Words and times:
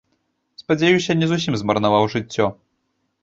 Спадзяюся, 0.61 1.11
не 1.19 1.27
зусім 1.31 1.53
змарнаваў 1.63 2.09
жыццё. 2.13 2.47